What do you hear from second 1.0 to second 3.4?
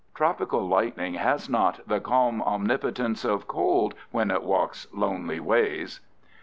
has not the calm omnipotence